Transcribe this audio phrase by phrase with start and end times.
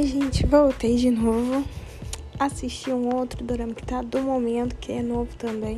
[0.00, 1.62] Oi, gente, voltei de novo.
[2.38, 5.76] Assisti um outro drama que tá do momento, que é novo também.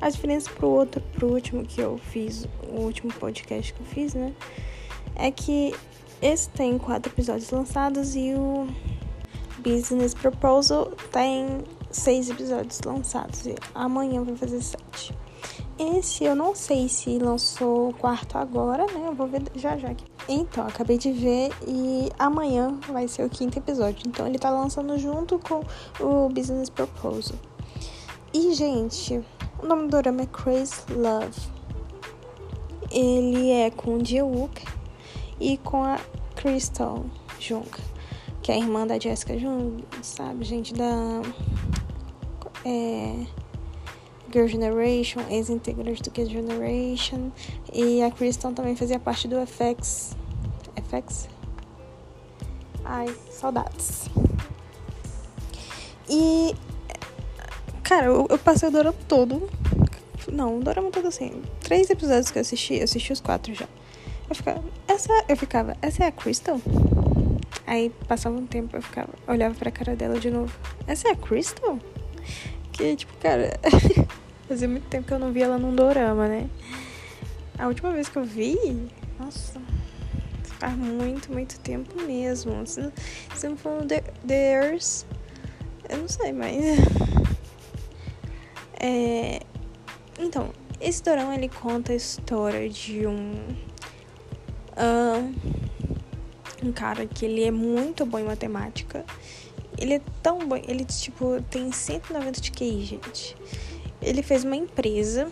[0.00, 4.14] A diferença pro outro, pro último que eu fiz, o último podcast que eu fiz,
[4.14, 4.32] né?
[5.14, 5.74] É que
[6.22, 8.66] esse tem quatro episódios lançados e o
[9.58, 13.44] Business Proposal tem seis episódios lançados.
[13.44, 15.14] E amanhã vai fazer sete.
[15.78, 19.08] Esse eu não sei se lançou o quarto agora, né?
[19.08, 20.17] Eu vou ver já já aqui.
[20.28, 24.06] Então, acabei de ver e amanhã vai ser o quinto episódio.
[24.06, 25.64] Então, ele tá lançando junto com
[26.00, 27.36] o Business Proposal.
[28.34, 29.24] E, gente,
[29.62, 31.40] o nome do drama é Crazy Love.
[32.90, 34.62] Ele é com o Ji-wook
[35.40, 35.98] e com a
[36.36, 37.04] Crystal
[37.40, 37.68] Jung,
[38.42, 41.22] que é a irmã da Jessica Jung, sabe, gente, da...
[42.64, 43.47] É
[44.32, 47.30] Girl Generation, ex-integrantes do Girl Generation.
[47.72, 50.16] E a Kristen também fazia parte do FX.
[50.76, 51.28] FX?
[52.84, 54.08] Ai, saudades.
[56.08, 56.54] E.
[57.82, 59.48] Cara, eu, eu passei o dorama todo.
[60.30, 61.42] Não, o dorama todo assim.
[61.60, 63.66] Três episódios que eu assisti, eu assisti os quatro já.
[64.28, 64.62] Eu ficava.
[64.86, 66.60] Essa, eu ficava, essa é a Crystal?
[67.66, 70.54] Aí passava um tempo, eu ficava, olhava pra cara dela de novo.
[70.86, 71.78] Essa é a Crystal?
[72.78, 73.58] Que, tipo, cara.
[74.46, 76.48] Fazia muito tempo que eu não vi ela num dorama, né?
[77.58, 79.60] A última vez que eu vi, nossa,
[80.44, 82.64] faz muito, muito tempo mesmo.
[82.64, 82.92] Se não,
[83.34, 85.04] se não for The, Theirs,
[85.88, 86.54] eu não sei, mas.
[88.80, 89.40] É,
[90.20, 93.34] então, esse dorama ele conta a história de um.
[96.62, 99.04] um cara que ele é muito bom em matemática.
[99.80, 103.36] Ele é tão bom, ele tipo tem 190 de QI, gente
[104.00, 105.30] ele fez uma empresa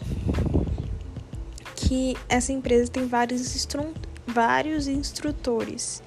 [1.74, 3.94] que essa empresa tem vários, instru
[4.26, 6.02] vários instrutores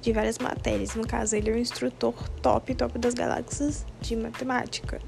[0.00, 0.94] de várias matérias.
[0.94, 5.00] No caso, ele é o instrutor top, top das galáxias de matemática,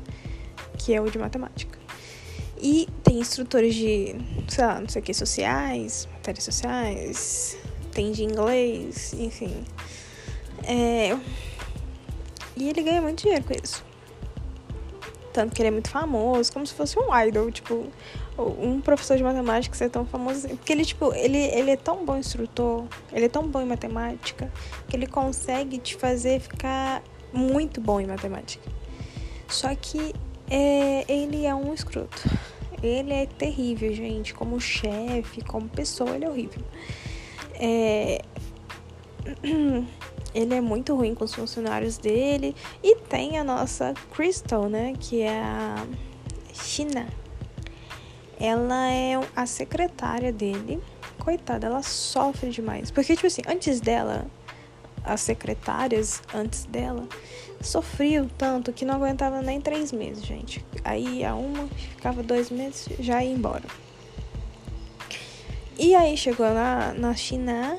[0.78, 1.78] que é o de matemática.
[2.60, 4.16] E tem instrutores de,
[4.48, 7.56] sei lá, não sei o que, sociais, matérias sociais,
[7.92, 9.64] tem de inglês, enfim.
[10.64, 11.16] É...
[12.56, 13.84] E ele ganha muito dinheiro com isso
[15.36, 17.86] tanto que ele é muito famoso, como se fosse um idol, tipo,
[18.38, 20.56] um professor de matemática ser tão famoso assim.
[20.56, 24.50] Porque ele, tipo, ele, ele é tão bom instrutor, ele é tão bom em matemática,
[24.88, 27.02] que ele consegue te fazer ficar
[27.34, 28.66] muito bom em matemática.
[29.46, 30.14] Só que
[30.50, 32.30] é, ele é um escroto.
[32.82, 34.32] Ele é terrível, gente.
[34.32, 36.62] Como chefe, como pessoa, ele é horrível.
[37.52, 38.22] É...
[40.36, 42.54] ele é muito ruim com os funcionários dele.
[42.82, 44.92] E tem a nossa Crystal, né?
[45.00, 45.86] Que é a
[46.52, 47.08] China.
[48.38, 50.78] Ela é a secretária dele.
[51.18, 52.90] Coitada, ela sofre demais.
[52.90, 54.26] Porque, tipo assim, antes dela,
[55.02, 57.08] as secretárias, antes dela,
[57.62, 60.62] sofriam tanto que não aguentava nem três meses, gente.
[60.84, 63.64] Aí a uma ficava dois meses já ia embora.
[65.78, 67.78] E aí chegou na, na China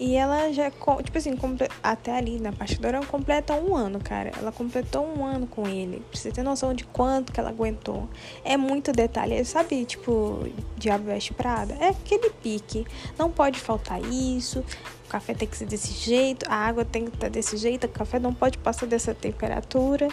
[0.00, 1.36] e ela já, tipo assim,
[1.82, 4.32] até ali na parte do ela completa um ano, cara.
[4.38, 6.02] Ela completou um ano com ele.
[6.10, 8.08] Pra você ter noção de quanto que ela aguentou.
[8.42, 9.44] É muito detalhe.
[9.44, 11.74] Sabe, tipo, Diabo Veste Prada?
[11.74, 12.86] É aquele pique.
[13.18, 14.64] Não pode faltar isso.
[15.04, 16.46] O café tem que ser desse jeito.
[16.48, 17.86] A água tem que estar desse jeito.
[17.86, 20.08] O café não pode passar dessa temperatura.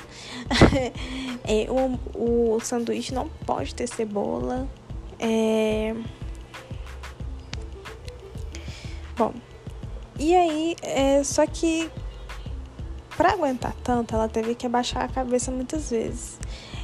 [1.48, 4.68] é, o, o sanduíche não pode ter cebola.
[5.18, 5.96] É...
[9.16, 9.34] Bom,
[10.20, 11.90] e aí, é, só que
[13.18, 16.40] para aguentar tanto, ela teve que abaixar a cabeça muitas vezes.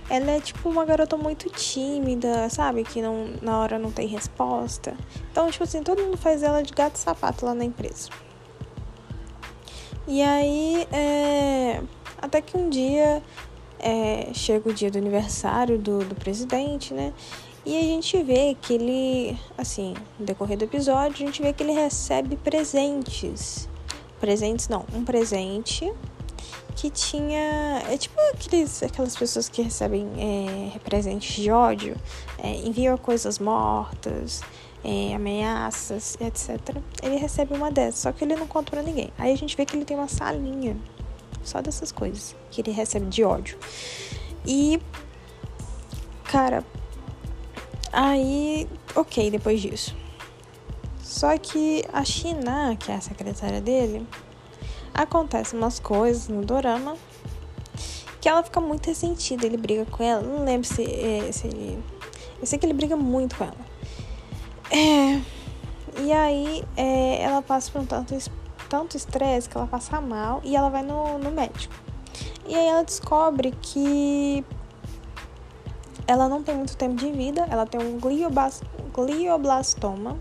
[0.09, 2.83] Ela é tipo uma garota muito tímida, sabe?
[2.83, 4.95] Que não, na hora não tem resposta.
[5.31, 8.09] Então, tipo assim, todo mundo faz ela de gato e sapato lá na empresa.
[10.07, 11.81] E aí, é,
[12.21, 13.21] até que um dia
[13.79, 17.13] é, chega o dia do aniversário do, do presidente, né?
[17.65, 21.63] E a gente vê que ele, assim, no decorrer do episódio, a gente vê que
[21.63, 23.69] ele recebe presentes.
[24.19, 25.91] Presentes não, um presente
[26.75, 27.83] que tinha.
[27.89, 31.95] É tipo aqueles, aquelas pessoas que recebem é, presentes de ódio,
[32.37, 34.41] é, enviam coisas mortas,
[34.83, 36.77] é, ameaças, etc.
[37.01, 39.09] Ele recebe uma dessas, só que ele não conta pra ninguém.
[39.17, 40.75] Aí a gente vê que ele tem uma salinha
[41.43, 43.57] só dessas coisas que ele recebe de ódio.
[44.45, 44.81] E,
[46.25, 46.65] cara,
[47.93, 49.95] Aí, ok, depois disso.
[50.99, 54.05] Só que a China, que é a secretária dele,
[54.91, 56.97] acontece umas coisas no dorama
[58.19, 59.45] que ela fica muito ressentida.
[59.45, 60.23] Ele briga com ela.
[60.23, 61.83] Não lembro se, é, se ele.
[62.41, 63.73] Eu sei que ele briga muito com ela.
[64.71, 65.21] É,
[66.01, 68.15] e aí é, ela passa por um tanto
[68.67, 71.75] tanto estresse que ela passa mal e ela vai no, no médico.
[72.47, 74.43] E aí ela descobre que
[76.07, 80.17] ela não tem muito tempo de vida, ela tem um glioblastoma,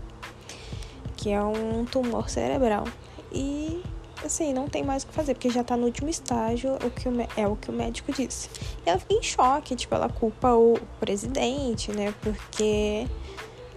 [1.17, 2.85] que é um tumor cerebral.
[3.31, 3.81] E
[4.23, 7.09] assim, não tem mais o que fazer, porque já tá no último estágio, o que
[7.09, 8.49] o, é o que o médico disse.
[8.85, 12.13] E ela fica em choque, tipo, ela culpa o presidente, né?
[12.21, 13.07] Porque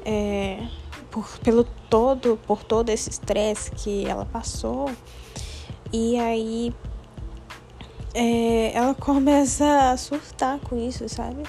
[0.04, 0.66] é,
[1.10, 4.90] por, pelo todo, por todo esse estresse que ela passou.
[5.92, 6.74] E aí
[8.14, 11.42] é, ela começa a surtar com isso, sabe?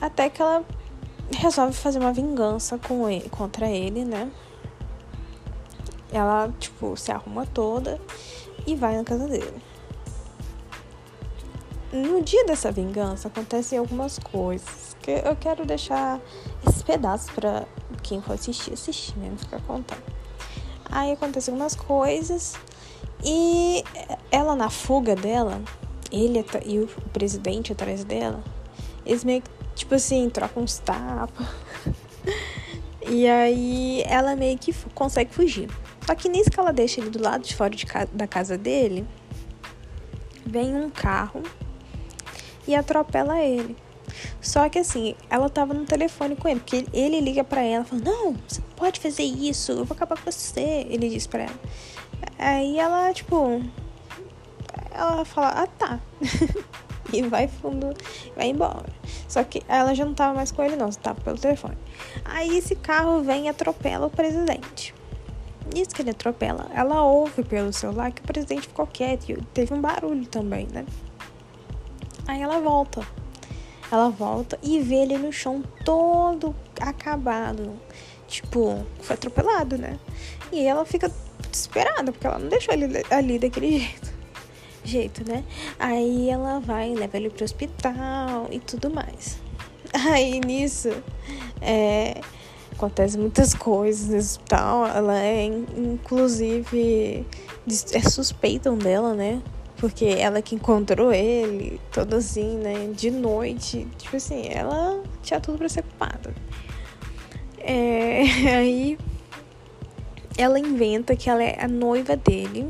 [0.00, 0.64] Até que ela
[1.32, 4.30] resolve fazer uma vingança com ele, contra ele, né?
[6.12, 8.00] Ela, tipo, se arruma toda
[8.66, 9.62] e vai na casa dele.
[11.92, 16.20] No dia dessa vingança acontecem algumas coisas que eu quero deixar
[16.66, 17.66] esses pedaços para
[18.02, 19.18] quem for assistir, assistir?
[19.18, 20.02] Não ficar contando.
[20.84, 22.54] Aí acontecem algumas coisas
[23.24, 23.84] e
[24.30, 25.60] ela na fuga dela,
[26.10, 28.42] ele e o presidente atrás dela,
[29.04, 31.46] eles meio que, tipo assim, trocam uns tapas.
[33.06, 35.68] e aí ela meio que consegue fugir.
[36.06, 39.06] Só que nisso que ela deixa ele do lado de fora de da casa dele,
[40.44, 41.42] vem um carro
[42.66, 43.76] e atropela ele.
[44.40, 48.04] Só que assim, ela tava no telefone com ele, porque ele liga para ela, falando:
[48.04, 51.60] "Não, você não pode fazer isso, eu vou acabar com você", ele diz para ela.
[52.38, 53.62] Aí ela, tipo,
[54.90, 56.00] ela fala: "Ah, tá".
[57.16, 57.94] e vai fundo,
[58.36, 58.86] vai embora.
[59.28, 61.76] Só que ela já não tava mais com ele não, tava pelo telefone.
[62.24, 64.94] Aí esse carro vem e atropela o presidente.
[65.74, 69.72] Nisso que ele atropela, ela ouve pelo celular que o presidente ficou quieto e teve
[69.72, 70.84] um barulho também, né?
[72.26, 73.06] Aí ela volta.
[73.90, 77.72] Ela volta e vê ele no chão todo acabado.
[78.26, 79.98] Tipo, foi atropelado, né?
[80.52, 81.10] E ela fica
[81.50, 84.09] desesperada, porque ela não deixou ele ali daquele jeito.
[84.84, 85.44] Jeito, né?
[85.78, 89.38] Aí ela vai, leva ele pro hospital e tudo mais.
[89.92, 90.90] Aí nisso,
[91.60, 92.20] é
[92.80, 94.86] acontece muitas coisas no hospital.
[94.86, 97.26] Ela é, inclusive,
[97.92, 99.42] é, suspeitam dela, né?
[99.76, 102.90] Porque ela que encontrou ele, todo assim, né?
[102.94, 103.86] De noite.
[103.98, 106.34] Tipo assim, ela tinha tudo pra ser culpada.
[107.58, 108.22] É,
[108.56, 108.98] aí
[110.38, 112.68] ela inventa que ela é a noiva dele.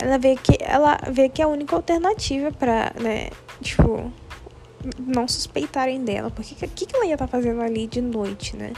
[0.00, 3.30] Ela vê que ela vê que é a única alternativa para, né,
[3.60, 4.12] tipo,
[4.98, 6.30] não suspeitarem dela.
[6.30, 8.72] Porque o que, que ela ia estar tá fazendo ali de noite, né?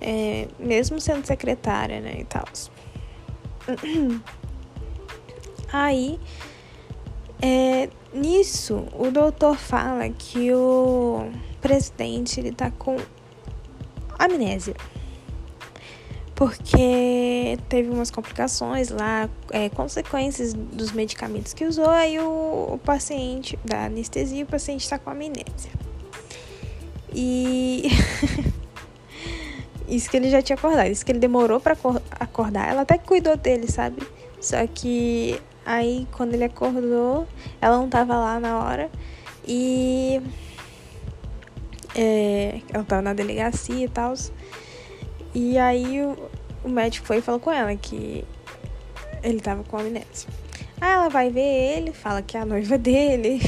[0.00, 2.44] É, mesmo sendo secretária, né, e tal.
[5.72, 6.20] Aí,
[7.42, 11.30] é, nisso, o doutor fala que o
[11.60, 12.96] presidente ele tá com
[14.18, 14.74] amnésia
[16.34, 23.58] porque teve umas complicações lá, é, consequências dos medicamentos que usou, aí o, o paciente,
[23.64, 25.70] da anestesia, o paciente está com amnésia.
[27.12, 27.88] E.
[29.88, 31.76] isso que ele já tinha acordado, isso que ele demorou para
[32.18, 34.02] acordar, ela até cuidou dele, sabe?
[34.40, 37.28] Só que aí quando ele acordou,
[37.60, 38.90] ela não tava lá na hora
[39.46, 40.20] e.
[41.94, 44.14] É, ela tava na delegacia e tal.
[45.34, 46.16] E aí o,
[46.62, 48.24] o médico foi e falou com ela que
[49.22, 50.28] ele tava com amnésia.
[50.80, 53.40] Aí ela vai ver ele, fala que é a noiva dele.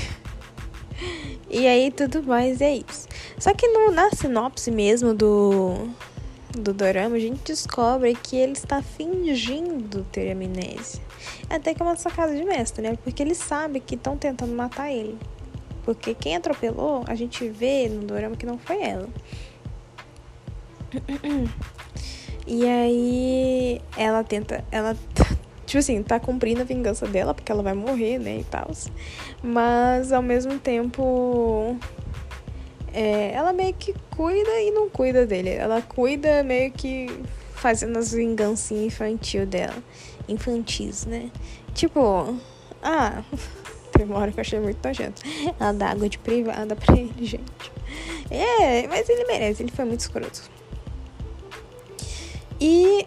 [1.49, 3.07] e aí tudo mais é isso.
[3.39, 5.89] Só que no, na sinopse mesmo do,
[6.53, 11.05] do dorama, a gente descobre que ele está fingindo ter amnésia.
[11.49, 12.99] Até que é uma sacada de mestre, né?
[13.05, 15.19] Porque ele sabe que estão tentando matar ele.
[15.85, 19.09] Porque quem atropelou, a gente vê no dorama que não foi ela.
[22.47, 24.97] E aí ela tenta, ela
[25.67, 28.71] tipo assim, tá cumprindo a vingança dela, porque ela vai morrer, né, e tal.
[29.43, 31.77] Mas ao mesmo tempo
[32.97, 35.51] é, ela meio que cuida e não cuida dele.
[35.51, 37.09] Ela cuida meio que
[37.55, 39.77] fazendo as vingancinhas infantil dela.
[40.27, 41.31] Infantis, né?
[41.75, 42.39] Tipo,
[42.83, 43.23] ah,
[43.93, 45.21] tem uma hora que eu achei muito nojento.
[45.61, 47.73] Ela dá água de privada pra ele, gente.
[48.31, 50.51] É, mas ele merece, ele foi muito escroto.
[52.61, 53.07] E,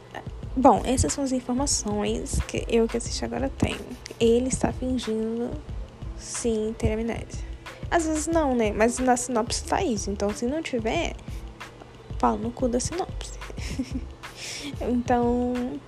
[0.55, 3.79] bom, essas são as informações que eu que assisti agora tenho.
[4.19, 5.51] Ele está fingindo,
[6.17, 7.49] sim, ter amnésia.
[7.89, 8.71] Às vezes não, né?
[8.71, 10.11] Mas na sinopse tá isso.
[10.11, 11.15] Então, se não tiver,
[12.19, 13.39] pau no cu da sinopse.
[14.81, 15.79] então,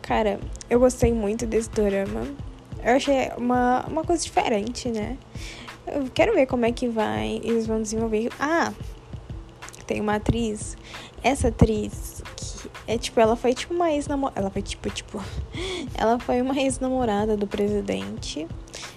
[0.00, 2.26] cara, eu gostei muito desse drama.
[2.82, 5.18] Eu achei uma, uma coisa diferente, né?
[5.86, 8.30] Eu quero ver como é que vai, eles vão desenvolver.
[8.40, 8.72] Ah,
[9.86, 10.76] tem uma atriz.
[11.22, 12.13] Essa atriz
[12.86, 14.40] É tipo, ela foi tipo uma ex-namorada.
[14.40, 15.22] Ela foi tipo, tipo.
[15.96, 18.46] Ela foi uma ex-namorada do presidente.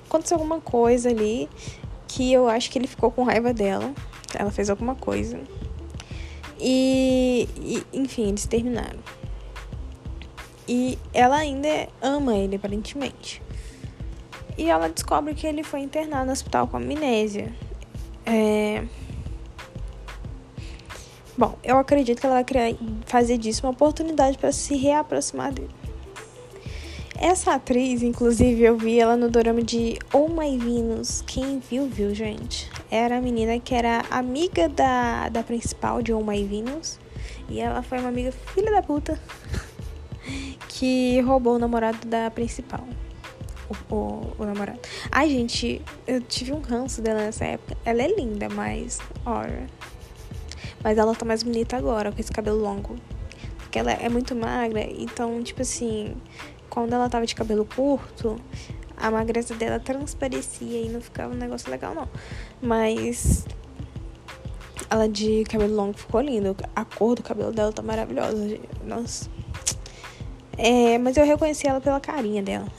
[0.06, 1.50] Aconteceu alguma coisa ali
[2.08, 3.94] que eu acho que ele ficou com raiva dela.
[4.34, 5.40] Ela fez alguma coisa.
[6.60, 9.00] E, e enfim, eles terminaram.
[10.68, 13.42] E ela ainda ama ele, aparentemente.
[14.58, 17.54] E ela descobre que ele foi internado no hospital com amnésia.
[18.26, 18.84] É...
[21.38, 22.74] Bom, eu acredito que ela vai criar,
[23.06, 25.70] fazer disso uma oportunidade para se reaproximar dele.
[27.20, 31.24] Essa atriz, inclusive, eu vi ela no dorama de Oh My Venus.
[31.26, 32.70] Quem viu, viu, gente.
[32.90, 37.00] Era a menina que era amiga da, da principal de Oh My Venus.
[37.50, 39.20] E ela foi uma amiga filha da puta
[40.70, 42.84] que roubou o namorado da principal.
[43.70, 44.80] O, o, o, namorado.
[45.12, 47.76] Ai, gente, eu tive um ranço dela nessa época.
[47.84, 49.00] Ela é linda, mas.
[49.26, 49.68] Olha.
[50.88, 52.96] Mas ela tá mais bonita agora, com esse cabelo longo.
[53.58, 56.16] Porque ela é muito magra, então, tipo assim.
[56.70, 58.40] Quando ela tava de cabelo curto,
[58.96, 62.08] a magreza dela transparecia e não ficava um negócio legal, não.
[62.62, 63.46] Mas.
[64.90, 66.56] Ela de cabelo longo ficou linda.
[66.74, 68.58] A cor do cabelo dela tá maravilhosa.
[68.86, 69.30] Nossa.
[70.58, 72.72] É, mas eu reconheci ela pela carinha dela.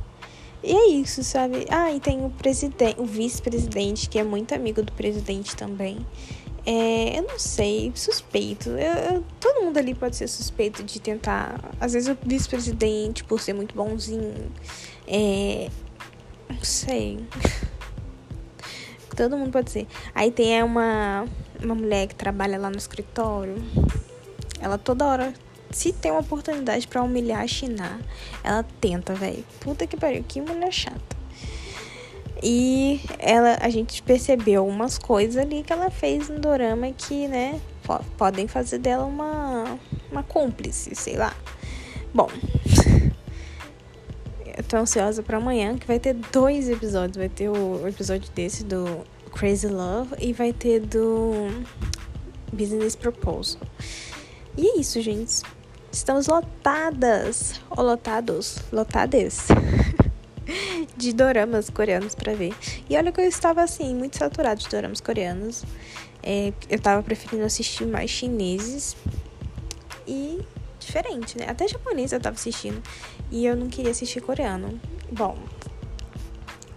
[0.64, 1.66] e é isso, sabe?
[1.68, 5.98] Ah, e tem o presidente, o vice-presidente, que é muito amigo do presidente também.
[6.66, 8.70] É, eu não sei, suspeito.
[8.70, 11.60] Eu, eu, todo mundo ali pode ser suspeito de tentar.
[11.80, 14.52] Às vezes o vice-presidente, por ser muito bonzinho.
[15.06, 15.68] É.
[16.48, 17.24] Não sei.
[19.16, 19.86] todo mundo pode ser.
[20.14, 21.26] Aí tem uma,
[21.62, 23.56] uma mulher que trabalha lá no escritório.
[24.60, 25.34] Ela toda hora
[25.70, 28.00] se tem uma oportunidade para humilhar a China,
[28.42, 29.44] ela tenta, velho.
[29.60, 31.19] Puta que pariu, que mulher chata.
[32.42, 37.60] E ela, a gente percebeu umas coisas ali que ela fez no dorama que, né,
[38.16, 39.78] podem fazer dela uma,
[40.10, 41.34] uma cúmplice, sei lá.
[42.14, 42.28] Bom,
[44.56, 47.16] eu tô ansiosa para amanhã, que vai ter dois episódios.
[47.16, 51.32] Vai ter o episódio desse do Crazy Love e vai ter do
[52.52, 53.60] Business Proposal.
[54.56, 55.42] E é isso, gente.
[55.92, 59.48] Estamos lotadas, ou lotados, lotades,
[60.96, 62.54] de doramas coreanos para ver.
[62.88, 65.64] E olha que eu estava assim, muito saturado de doramas coreanos.
[66.22, 68.96] É, eu tava preferindo assistir mais chineses
[70.06, 70.40] e
[70.78, 71.46] diferente, né?
[71.48, 72.82] Até japonês eu tava assistindo.
[73.30, 74.80] E eu não queria assistir coreano.
[75.12, 75.36] Bom,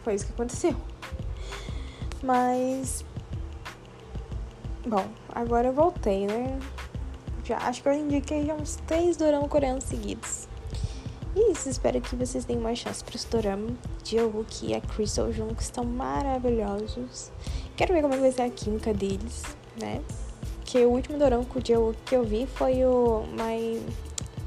[0.03, 0.75] foi isso que aconteceu.
[2.21, 3.03] Mas.
[4.85, 6.59] Bom, agora eu voltei, né?
[7.43, 10.47] Já acho que eu indiquei já uns três doramas coreanos seguidos.
[11.35, 13.69] E isso, espero que vocês tenham mais chance para esse dorama.
[14.03, 17.31] Jihwook e a Crystal Jung estão maravilhosos.
[17.75, 19.41] Quero ver como vai ser a química deles,
[19.79, 20.01] né?
[20.63, 23.81] Que o último dorama com o Jihwook que eu vi foi o My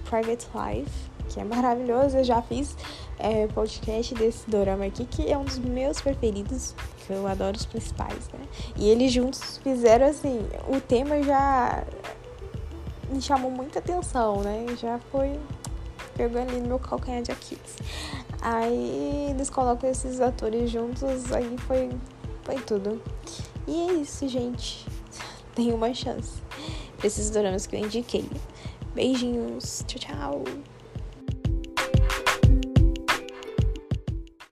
[0.09, 2.19] Private Life, que é maravilhoso.
[2.19, 2.77] Eu já fiz
[3.19, 6.73] é, podcast desse dorama aqui, que é um dos meus preferidos,
[7.05, 8.47] que eu adoro os principais, né?
[8.77, 11.85] E eles juntos fizeram assim, o tema já
[13.11, 14.67] me chamou muita atenção, né?
[14.81, 15.39] Já foi
[16.17, 17.77] pegou ali no meu calcanhar de Aquiles.
[18.41, 21.91] Aí eles colocam esses atores juntos, aí foi,
[22.43, 23.03] foi tudo.
[23.67, 24.87] E é isso, gente.
[25.55, 26.41] Tem uma chance.
[26.97, 28.29] Pra esses doramas que eu indiquei.
[28.95, 29.85] Beijinhos.
[29.87, 30.45] Tchau, tchau.